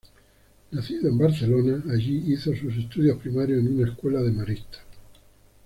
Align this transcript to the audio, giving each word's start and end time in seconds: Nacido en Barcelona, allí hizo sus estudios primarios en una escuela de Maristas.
Nacido 0.71 1.09
en 1.09 1.17
Barcelona, 1.19 1.83
allí 1.93 2.33
hizo 2.33 2.55
sus 2.55 2.75
estudios 2.75 3.19
primarios 3.19 3.59
en 3.59 3.71
una 3.77 3.87
escuela 3.87 4.19
de 4.23 4.31
Maristas. 4.31 4.81